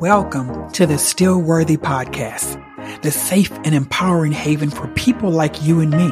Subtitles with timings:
[0.00, 5.80] Welcome to the Still Worthy Podcast, the safe and empowering haven for people like you
[5.80, 6.10] and me.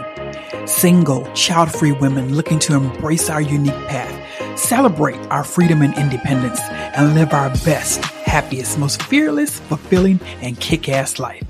[0.66, 6.60] Single, child free women looking to embrace our unique path, celebrate our freedom and independence,
[6.60, 11.42] and live our best, happiest, most fearless, fulfilling, and kick ass life.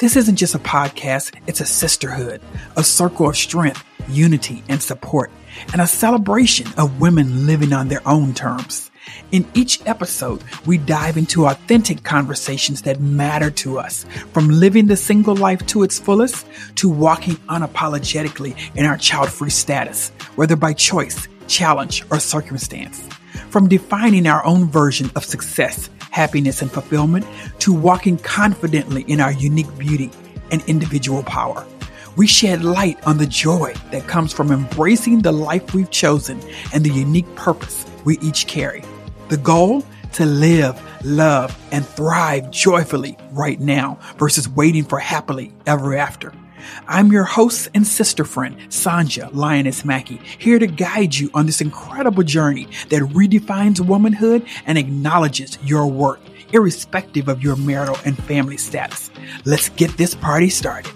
[0.00, 2.42] This isn't just a podcast, it's a sisterhood,
[2.76, 5.30] a circle of strength, unity, and support,
[5.72, 8.90] and a celebration of women living on their own terms.
[9.32, 14.96] In each episode, we dive into authentic conversations that matter to us, from living the
[14.96, 20.72] single life to its fullest to walking unapologetically in our child free status, whether by
[20.72, 23.02] choice, challenge, or circumstance.
[23.50, 27.26] From defining our own version of success, happiness, and fulfillment
[27.60, 30.10] to walking confidently in our unique beauty
[30.50, 31.66] and individual power.
[32.16, 36.40] We shed light on the joy that comes from embracing the life we've chosen
[36.72, 38.82] and the unique purpose we each carry.
[39.28, 39.82] The goal?
[40.12, 46.32] To live, love, and thrive joyfully right now versus waiting for happily ever after.
[46.86, 51.60] I'm your host and sister friend, Sonjia Lioness Mackey, here to guide you on this
[51.60, 56.20] incredible journey that redefines womanhood and acknowledges your worth,
[56.52, 59.10] irrespective of your marital and family status.
[59.44, 60.92] Let's get this party started.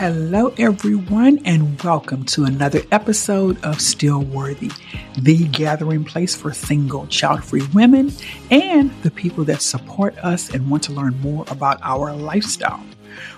[0.00, 4.70] Hello, everyone, and welcome to another episode of Still Worthy,
[5.18, 8.10] the gathering place for single, child free women
[8.50, 12.82] and the people that support us and want to learn more about our lifestyle.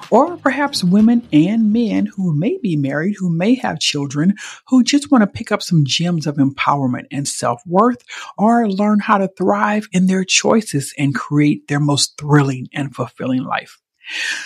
[0.09, 4.37] Or perhaps women and men who may be married, who may have children,
[4.69, 8.05] who just want to pick up some gems of empowerment and self worth,
[8.39, 13.43] or learn how to thrive in their choices and create their most thrilling and fulfilling
[13.43, 13.82] life.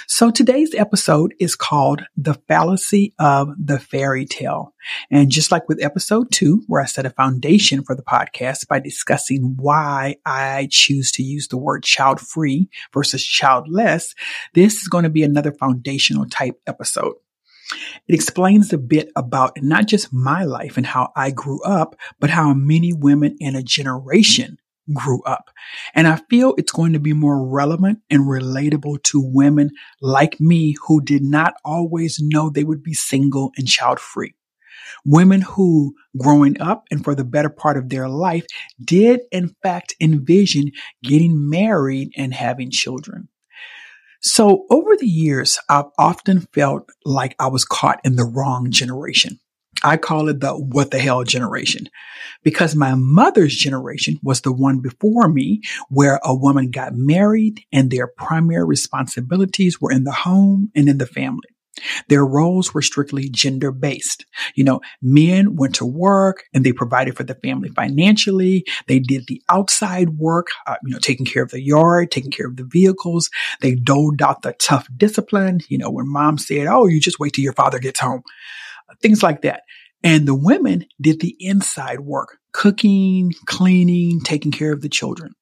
[0.06, 4.72] So today's episode is called The Fallacy of the Fairy Tale.
[5.10, 8.80] And just like with episode two, where I set a foundation for the podcast by
[8.80, 14.14] discussing why I choose to use the word child free versus childless,
[14.54, 17.14] this is going to be another foundational type episode.
[18.06, 22.30] It explains a bit about not just my life and how I grew up, but
[22.30, 24.58] how many women in a generation
[24.94, 25.50] grew up.
[25.96, 29.70] And I feel it's going to be more relevant and relatable to women
[30.02, 34.34] like me who did not always know they would be single and child free.
[35.06, 38.44] Women who growing up and for the better part of their life
[38.84, 40.70] did in fact envision
[41.02, 43.28] getting married and having children.
[44.20, 49.38] So over the years, I've often felt like I was caught in the wrong generation.
[49.84, 51.88] I call it the what the hell generation
[52.42, 57.90] because my mother's generation was the one before me where a woman got married and
[57.90, 61.48] their primary responsibilities were in the home and in the family.
[62.08, 64.24] Their roles were strictly gender based.
[64.54, 68.64] You know, men went to work and they provided for the family financially.
[68.86, 72.46] They did the outside work, uh, you know, taking care of the yard, taking care
[72.46, 73.28] of the vehicles.
[73.60, 75.60] They doled out the tough discipline.
[75.68, 78.22] You know, when mom said, Oh, you just wait till your father gets home
[79.00, 79.62] things like that.
[80.02, 85.32] And the women did the inside work, cooking, cleaning, taking care of the children.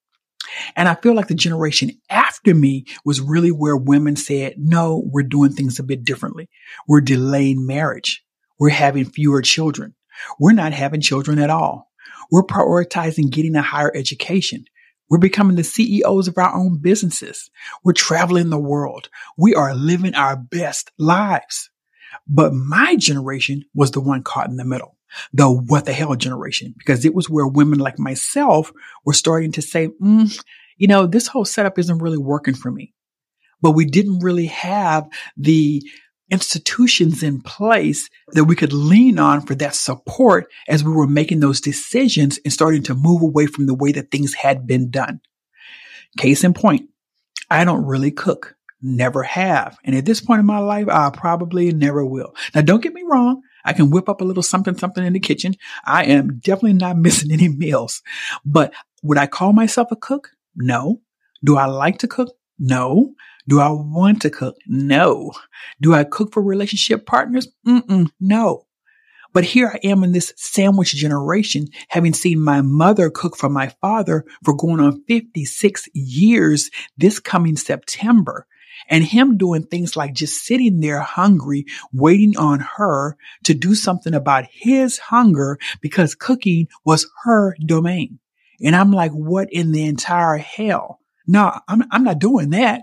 [0.76, 5.22] And I feel like the generation after me was really where women said, no, we're
[5.22, 6.48] doing things a bit differently.
[6.87, 8.25] We're delaying marriage.
[8.59, 9.94] We're having fewer children.
[10.38, 11.91] We're not having children at all.
[12.31, 14.65] We're prioritizing getting a higher education.
[15.10, 17.50] We're becoming the CEOs of our own businesses.
[17.82, 19.09] We're traveling the world.
[19.36, 21.71] We are living our best lives.
[22.27, 24.97] But my generation was the one caught in the middle,
[25.33, 28.73] the what the hell generation, because it was where women like myself
[29.05, 30.45] were starting to say, mm,
[30.77, 32.95] you know, this whole setup isn't really working for me.
[33.61, 35.83] But we didn't really have the
[36.31, 41.41] institutions in place that we could lean on for that support as we were making
[41.41, 45.21] those decisions and starting to move away from the way that things had been done.
[46.19, 46.89] Case in point,
[47.51, 49.78] I don't really cook never have.
[49.83, 52.34] And at this point in my life, I probably never will.
[52.55, 53.43] Now, don't get me wrong.
[53.65, 55.55] I can whip up a little something, something in the kitchen.
[55.84, 58.03] I am definitely not missing any meals,
[58.45, 58.72] but
[59.03, 60.31] would I call myself a cook?
[60.54, 61.01] No.
[61.42, 62.34] Do I like to cook?
[62.59, 63.15] No.
[63.48, 64.57] Do I want to cook?
[64.66, 65.33] No.
[65.81, 67.48] Do I cook for relationship partners?
[67.66, 68.66] Mm-mm, no.
[69.34, 73.69] But here I am in this sandwich generation, having seen my mother cook for my
[73.81, 78.47] father for going on 56 years this coming September
[78.88, 84.15] and him doing things like just sitting there hungry, waiting on her to do something
[84.15, 88.18] about his hunger because cooking was her domain.
[88.62, 91.00] And I'm like, what in the entire hell?
[91.26, 92.82] No, I'm, I'm not doing that.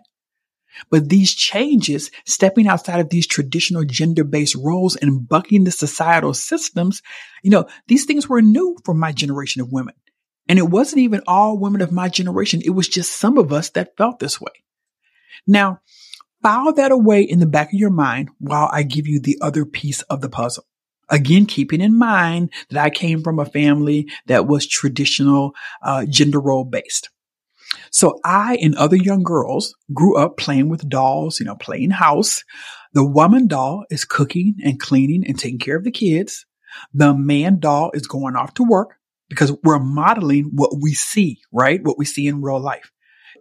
[0.90, 6.34] But these changes, stepping outside of these traditional gender based roles and bucking the societal
[6.34, 7.02] systems,
[7.44, 9.96] you know, these things were new for my generation of women.
[10.48, 12.62] And it wasn't even all women of my generation.
[12.64, 14.52] It was just some of us that felt this way.
[15.48, 15.80] Now,
[16.42, 19.66] file that away in the back of your mind while I give you the other
[19.66, 20.66] piece of the puzzle.
[21.10, 26.40] Again, keeping in mind that I came from a family that was traditional uh, gender
[26.40, 27.10] role based.
[27.92, 32.44] So I and other young girls grew up playing with dolls, you know, playing house.
[32.94, 36.46] The woman doll is cooking and cleaning and taking care of the kids.
[36.94, 38.96] The man doll is going off to work
[39.30, 41.84] because we're modeling what we see, right?
[41.84, 42.92] What we see in real life.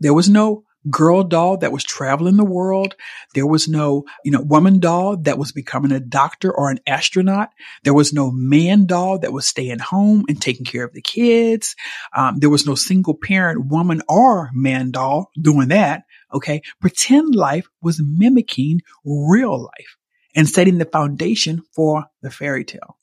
[0.00, 2.96] There was no girl doll that was traveling the world.
[3.34, 7.50] There was no, you know, woman doll that was becoming a doctor or an astronaut.
[7.84, 11.76] There was no man doll that was staying home and taking care of the kids.
[12.16, 16.04] Um, there was no single parent woman or man doll doing that.
[16.32, 16.62] Okay.
[16.80, 19.96] Pretend life was mimicking real life
[20.34, 22.96] and setting the foundation for the fairy tale.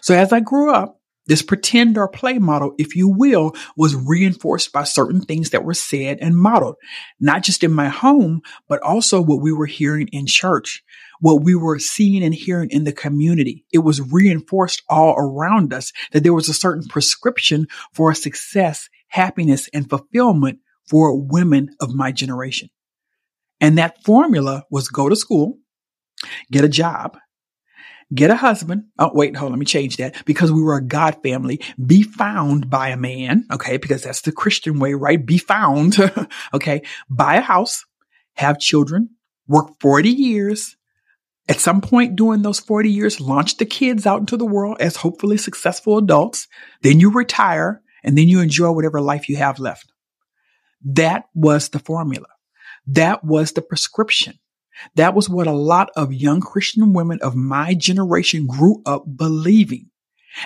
[0.00, 4.72] So as I grew up, this pretend or play model, if you will, was reinforced
[4.72, 6.76] by certain things that were said and modeled,
[7.18, 10.82] not just in my home, but also what we were hearing in church,
[11.20, 13.64] what we were seeing and hearing in the community.
[13.72, 19.68] It was reinforced all around us that there was a certain prescription for success, happiness,
[19.72, 22.68] and fulfillment for women of my generation.
[23.60, 25.58] And that formula was go to school,
[26.52, 27.16] get a job,
[28.14, 28.84] get a husband.
[28.98, 29.52] Oh, wait, hold on.
[29.52, 31.60] Let me change that because we were a God family.
[31.84, 33.46] Be found by a man.
[33.52, 33.76] Okay.
[33.76, 35.24] Because that's the Christian way, right?
[35.24, 35.96] Be found.
[36.54, 36.82] okay.
[37.08, 37.84] Buy a house,
[38.34, 39.10] have children,
[39.46, 40.76] work 40 years.
[41.48, 44.96] At some point during those 40 years, launch the kids out into the world as
[44.96, 46.48] hopefully successful adults.
[46.80, 49.92] Then you retire and then you enjoy whatever life you have left.
[50.84, 52.26] That was the formula.
[52.86, 54.38] That was the prescription.
[54.96, 59.90] That was what a lot of young Christian women of my generation grew up believing.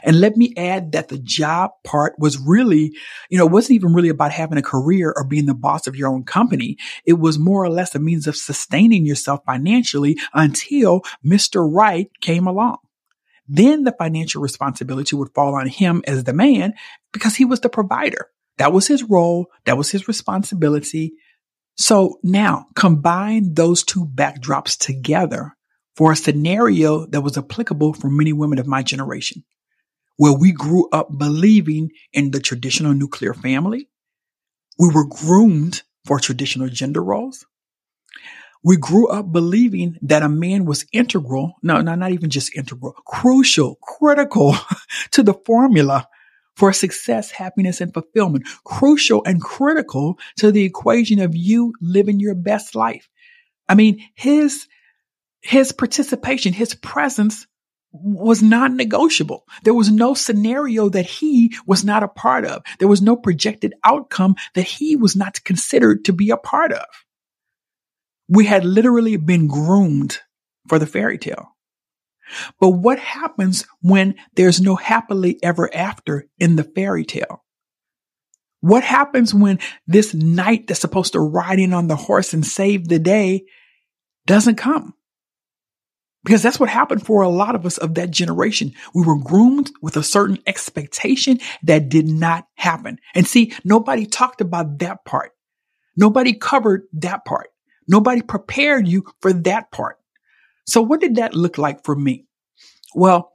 [0.02, 2.94] And let me add that the job part was really,
[3.30, 6.08] you know, wasn't even really about having a career or being the boss of your
[6.08, 6.76] own company.
[7.06, 11.66] It was more or less a means of sustaining yourself financially until Mr.
[11.66, 12.78] Right came along.
[13.48, 16.74] Then the financial responsibility would fall on him as the man
[17.12, 18.28] because he was the provider.
[18.58, 19.46] That was his role.
[19.64, 21.14] That was his responsibility.
[21.78, 25.56] So now combine those two backdrops together
[25.96, 29.44] for a scenario that was applicable for many women of my generation,
[30.16, 33.88] where we grew up believing in the traditional nuclear family.
[34.78, 37.46] We were groomed for traditional gender roles.
[38.64, 41.54] We grew up believing that a man was integral.
[41.62, 44.56] No, no, not even just integral, crucial, critical
[45.12, 46.08] to the formula
[46.58, 52.34] for success, happiness, and fulfillment, crucial and critical to the equation of you living your
[52.34, 53.08] best life.
[53.69, 54.66] I mean, his,
[55.40, 57.46] his participation, his presence
[57.93, 59.44] was not negotiable.
[59.62, 62.62] There was no scenario that he was not a part of.
[62.81, 66.87] There was no projected outcome that he was not considered to be a part of.
[68.28, 70.19] We had literally been groomed
[70.69, 71.56] for the fairy tale.
[72.60, 77.44] But what happens when there's no happily ever after in the fairy tale?
[78.60, 82.88] What happens when this knight that's supposed to ride in on the horse and save
[82.88, 83.44] the day
[84.26, 84.94] doesn't come?
[86.25, 88.74] Because that's what happened for a lot of us of that generation.
[88.94, 92.98] We were groomed with a certain expectation that did not happen.
[93.14, 95.31] And see, nobody talked about that part.
[95.96, 97.48] Nobody covered that part.
[97.86, 99.97] Nobody prepared you for that part.
[100.69, 102.27] So what did that look like for me?
[102.94, 103.32] Well,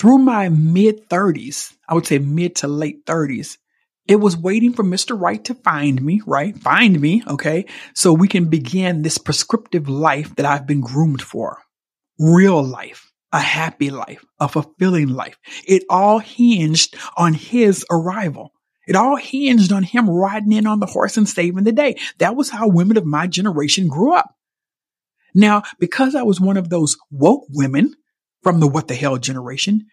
[0.00, 3.58] through my mid 30s, I would say mid to late 30s,
[4.08, 5.20] it was waiting for Mr.
[5.20, 6.56] Right to find me, right?
[6.56, 7.66] Find me, okay?
[7.94, 11.58] So we can begin this prescriptive life that I've been groomed for.
[12.18, 15.36] Real life, a happy life, a fulfilling life.
[15.66, 18.52] It all hinged on his arrival.
[18.86, 21.96] It all hinged on him riding in on the horse and saving the day.
[22.18, 24.35] That was how women of my generation grew up.
[25.36, 27.94] Now, because I was one of those woke women
[28.42, 29.86] from the what the hell generation,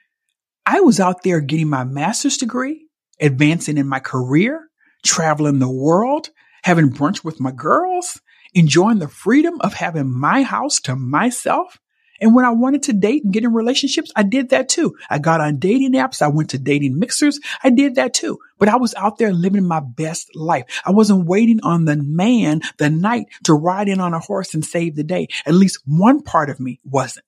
[0.66, 2.88] I was out there getting my master's degree,
[3.20, 4.70] advancing in my career,
[5.04, 6.30] traveling the world,
[6.64, 8.22] having brunch with my girls,
[8.54, 11.78] enjoying the freedom of having my house to myself.
[12.24, 14.96] And when I wanted to date and get in relationships, I did that too.
[15.10, 16.22] I got on dating apps.
[16.22, 17.38] I went to dating mixers.
[17.62, 18.40] I did that too.
[18.58, 20.64] But I was out there living my best life.
[20.86, 24.64] I wasn't waiting on the man, the knight to ride in on a horse and
[24.64, 25.28] save the day.
[25.46, 27.26] At least one part of me wasn't.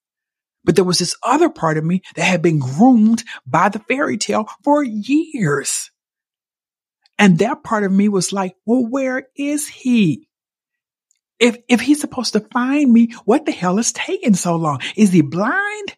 [0.64, 4.18] But there was this other part of me that had been groomed by the fairy
[4.18, 5.92] tale for years.
[7.20, 10.30] And that part of me was like, well, where is he?
[11.40, 14.82] If, if he's supposed to find me, what the hell is taking so long?
[14.96, 15.96] Is he blind?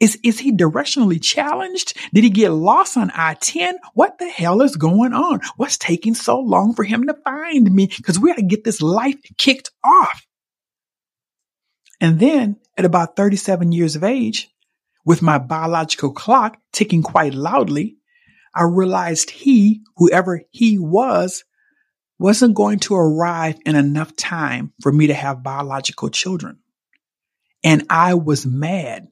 [0.00, 1.96] Is, is he directionally challenged?
[2.14, 3.74] Did he get lost on I-10?
[3.94, 5.40] What the hell is going on?
[5.56, 7.88] What's taking so long for him to find me?
[7.88, 10.24] Cause we got to get this life kicked off.
[12.00, 14.48] And then at about 37 years of age,
[15.04, 17.96] with my biological clock ticking quite loudly,
[18.54, 21.44] I realized he, whoever he was,
[22.18, 26.58] wasn't going to arrive in enough time for me to have biological children.
[27.64, 29.08] And I was mad.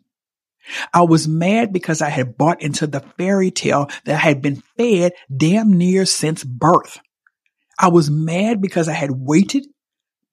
[0.93, 4.63] I was mad because I had bought into the fairy tale that I had been
[4.77, 6.99] fed damn near since birth.
[7.79, 9.67] I was mad because I had waited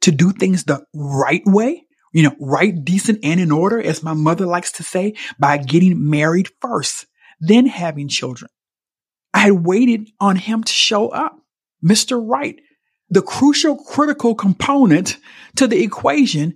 [0.02, 4.14] to do things the right way, you know, right, decent, and in order, as my
[4.14, 7.06] mother likes to say, by getting married first,
[7.40, 8.50] then having children.
[9.34, 11.38] I had waited on him to show up,
[11.84, 12.22] Mr.
[12.24, 12.60] Right,
[13.10, 15.18] the crucial, critical component
[15.56, 16.56] to the equation.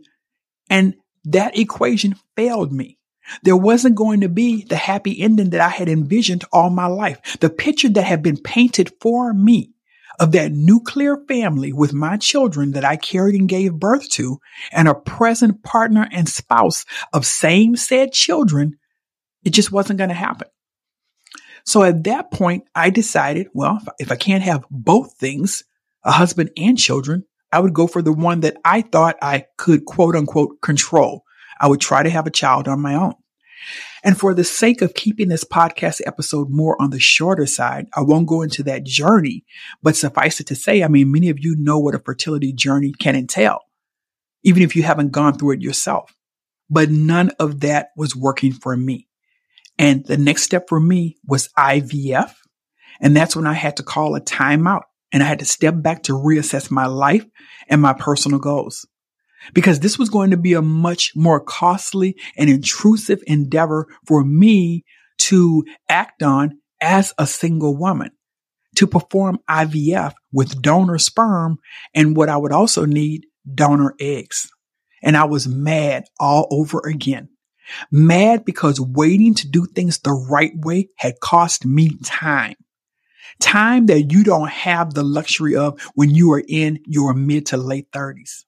[0.70, 2.98] And that equation failed me.
[3.44, 7.20] There wasn't going to be the happy ending that I had envisioned all my life.
[7.40, 9.74] The picture that had been painted for me
[10.20, 14.40] of that nuclear family with my children that I carried and gave birth to
[14.72, 18.78] and a present partner and spouse of same said children,
[19.44, 20.48] it just wasn't going to happen.
[21.68, 25.66] So at that point, I decided, well, if I can't have both things,
[26.06, 29.84] a husband and children, I would go for the one that I thought I could
[29.84, 31.24] quote unquote control.
[31.60, 33.16] I would try to have a child on my own.
[34.02, 38.00] And for the sake of keeping this podcast episode more on the shorter side, I
[38.00, 39.44] won't go into that journey,
[39.84, 42.94] but suffice it to say, I mean, many of you know what a fertility journey
[42.98, 43.60] can entail,
[44.42, 46.16] even if you haven't gone through it yourself.
[46.70, 49.07] But none of that was working for me.
[49.80, 52.34] And the next step for me was IVF.
[53.00, 56.04] And that's when I had to call a timeout and I had to step back
[56.04, 57.26] to reassess my life
[57.70, 58.86] and my personal goals
[59.54, 64.84] because this was going to be a much more costly and intrusive endeavor for me
[65.20, 68.12] to act on as a single woman
[68.76, 71.58] to perform IVF with donor sperm
[71.96, 74.50] and what I would also need donor eggs.
[75.02, 77.30] And I was mad all over again.
[77.92, 82.56] Mad because waiting to do things the right way had cost me time.
[83.40, 87.58] Time that you don't have the luxury of when you are in your mid to
[87.58, 88.46] late thirties.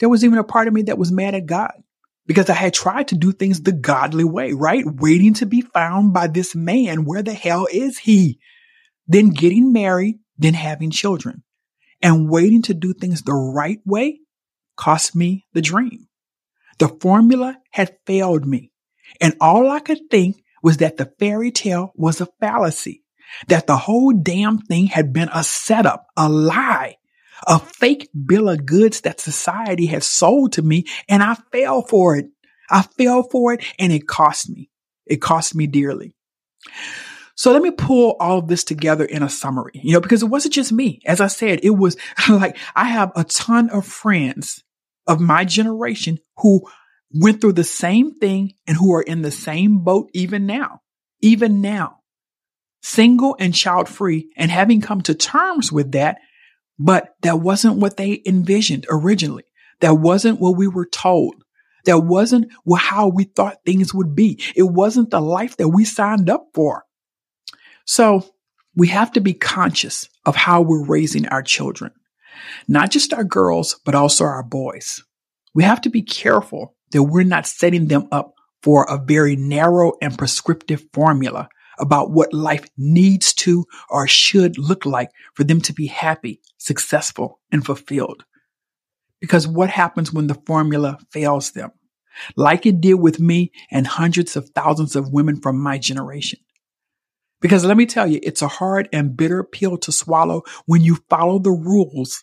[0.00, 1.72] There was even a part of me that was mad at God
[2.26, 4.84] because I had tried to do things the godly way, right?
[4.86, 7.04] Waiting to be found by this man.
[7.04, 8.38] Where the hell is he?
[9.06, 11.42] Then getting married, then having children
[12.02, 14.20] and waiting to do things the right way
[14.76, 16.08] cost me the dream.
[16.82, 18.72] The formula had failed me
[19.20, 23.04] and all I could think was that the fairy tale was a fallacy,
[23.46, 26.96] that the whole damn thing had been a setup, a lie,
[27.46, 32.16] a fake bill of goods that society had sold to me and I fell for
[32.16, 32.26] it.
[32.68, 34.68] I fell for it and it cost me.
[35.06, 36.16] It cost me dearly.
[37.36, 40.30] So let me pull all of this together in a summary, you know, because it
[40.30, 41.00] wasn't just me.
[41.06, 41.96] As I said, it was
[42.28, 44.64] like I have a ton of friends
[45.06, 46.62] of my generation who
[47.12, 50.80] went through the same thing and who are in the same boat even now,
[51.20, 51.98] even now,
[52.82, 56.18] single and child free and having come to terms with that
[56.78, 59.44] but that wasn't what they envisioned originally.
[59.80, 61.36] That wasn't what we were told.
[61.84, 64.40] That wasn't how we thought things would be.
[64.56, 66.84] It wasn't the life that we signed up for.
[67.84, 68.24] So
[68.74, 71.92] we have to be conscious of how we're raising our children,
[72.68, 75.02] not just our girls, but also our boys.
[75.54, 79.92] We have to be careful that we're not setting them up for a very narrow
[80.00, 85.72] and prescriptive formula about what life needs to or should look like for them to
[85.72, 88.24] be happy, successful, and fulfilled.
[89.20, 91.70] Because what happens when the formula fails them?
[92.36, 96.38] Like it did with me and hundreds of thousands of women from my generation.
[97.40, 100.98] Because let me tell you, it's a hard and bitter pill to swallow when you
[101.10, 102.22] follow the rules,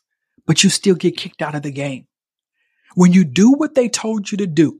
[0.50, 2.08] but you still get kicked out of the game.
[2.96, 4.80] When you do what they told you to do,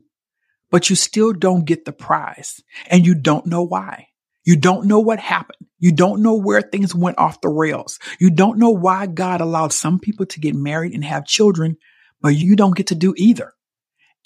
[0.68, 4.08] but you still don't get the prize and you don't know why.
[4.42, 5.68] You don't know what happened.
[5.78, 8.00] You don't know where things went off the rails.
[8.18, 11.76] You don't know why God allowed some people to get married and have children,
[12.20, 13.54] but you don't get to do either.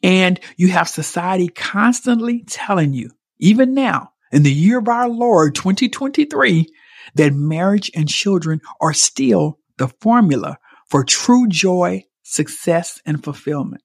[0.03, 5.55] And you have society constantly telling you, even now, in the year of our Lord
[5.57, 6.73] 2023,
[7.17, 10.57] that marriage and children are still the formula
[10.95, 13.83] for true joy, success, and fulfillment.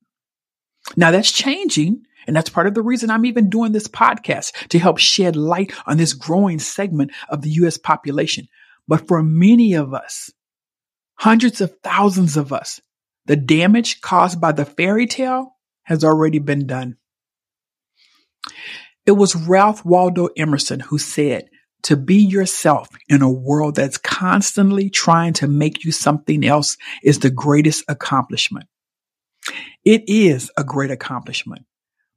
[0.96, 4.78] Now that's changing and that's part of the reason I'm even doing this podcast to
[4.78, 7.80] help shed light on this growing segment of the U.S.
[7.80, 8.48] population.
[8.88, 10.32] But for many of us,
[11.16, 12.80] hundreds of thousands of us,
[13.26, 16.98] the damage caused by the fairy tale has already been done.
[19.08, 21.50] It was Ralph Waldo Emerson who said,
[21.84, 27.20] to be yourself in a world that's constantly trying to make you something else is
[27.20, 28.68] the greatest accomplishment.
[29.86, 31.66] It is a great accomplishment.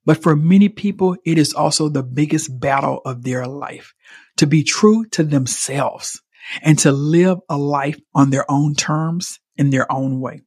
[0.04, 3.94] But for many people, it is also the biggest battle of their life
[4.38, 6.20] to be true to themselves
[6.60, 10.42] and to live a life on their own terms in their own way.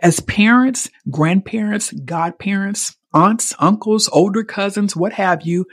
[0.00, 5.66] As parents, grandparents, godparents, aunts, uncles, older cousins, what have you,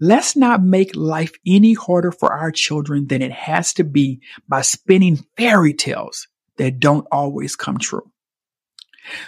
[0.00, 4.60] let's not make life any harder for our children than it has to be by
[4.60, 8.10] spinning fairy tales that don't always come true.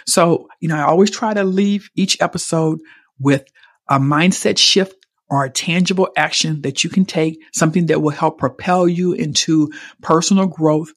[0.05, 2.79] So, you know, I always try to leave each episode
[3.19, 3.45] with
[3.89, 4.95] a mindset shift
[5.29, 9.71] or a tangible action that you can take, something that will help propel you into
[10.01, 10.93] personal growth,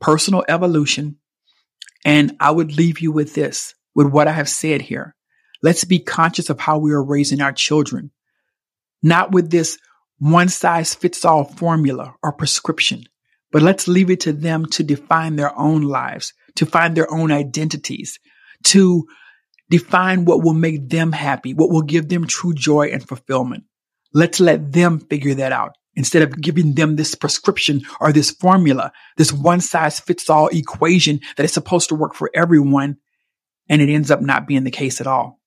[0.00, 1.16] personal evolution.
[2.04, 5.14] And I would leave you with this, with what I have said here.
[5.62, 8.10] Let's be conscious of how we are raising our children,
[9.02, 9.78] not with this
[10.18, 13.04] one size fits all formula or prescription,
[13.52, 17.30] but let's leave it to them to define their own lives, to find their own
[17.30, 18.18] identities,
[18.64, 19.06] to
[19.70, 23.64] define what will make them happy, what will give them true joy and fulfillment.
[24.12, 28.92] Let's let them figure that out instead of giving them this prescription or this formula,
[29.16, 32.96] this one size fits all equation that is supposed to work for everyone.
[33.68, 35.37] And it ends up not being the case at all.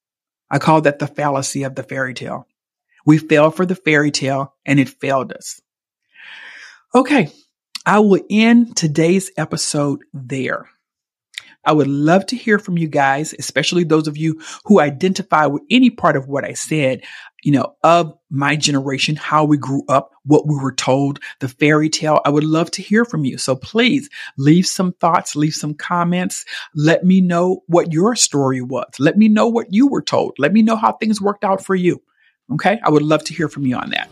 [0.52, 2.46] I call that the fallacy of the fairy tale.
[3.06, 5.62] We fell for the fairy tale and it failed us.
[6.94, 7.30] Okay.
[7.86, 10.70] I will end today's episode there.
[11.66, 15.64] I would love to hear from you guys, especially those of you who identify with
[15.70, 17.04] any part of what I said,
[17.44, 21.90] you know, of my generation, how we grew up, what we were told, the fairy
[21.90, 22.22] tale.
[22.26, 23.38] I would love to hear from you.
[23.38, 26.46] So please leave some thoughts, leave some comments.
[26.76, 28.92] Let me know what your story was.
[29.00, 30.36] Let me know what you were told.
[30.40, 32.02] Let me know how things worked out for you.
[32.54, 32.80] Okay.
[32.84, 34.12] I would love to hear from you on that.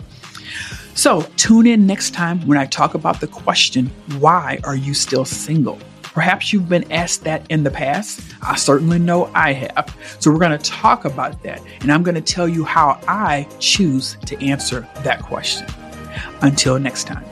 [0.93, 3.87] So tune in next time when I talk about the question,
[4.19, 5.79] why are you still single?
[6.19, 8.19] Perhaps you've been asked that in the past.
[8.41, 9.95] I certainly know I have.
[10.19, 11.63] So we're going to talk about that.
[11.79, 15.65] And I'm going to tell you how I choose to answer that question.
[16.41, 17.23] Until next time.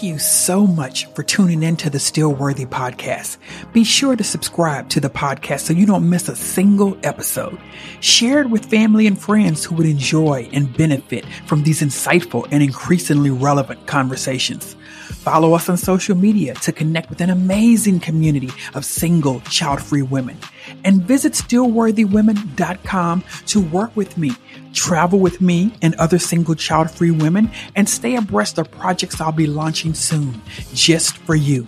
[0.00, 3.36] Thank you so much for tuning in to the Still Worthy podcast.
[3.74, 7.60] Be sure to subscribe to the podcast so you don't miss a single episode.
[8.00, 12.62] Share it with family and friends who would enjoy and benefit from these insightful and
[12.62, 14.74] increasingly relevant conversations.
[15.20, 20.02] Follow us on social media to connect with an amazing community of single, child free
[20.02, 20.38] women.
[20.84, 24.32] And visit stillworthywomen.com to work with me
[24.72, 29.32] travel with me and other single child free women, and stay abreast of projects I'll
[29.32, 30.40] be launching soon
[30.74, 31.66] just for you.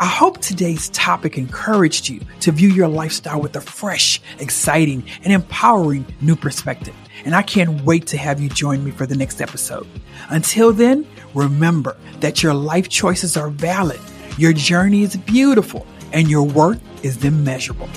[0.00, 5.32] I hope today's topic encouraged you to view your lifestyle with a fresh, exciting, and
[5.32, 6.94] empowering new perspective.
[7.24, 9.86] And I can't wait to have you join me for the next episode.
[10.28, 11.06] Until then,
[11.36, 14.00] remember that your life choices are valid,
[14.38, 17.88] your journey is beautiful, and your worth is immeasurable.